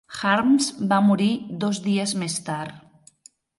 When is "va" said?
0.93-0.97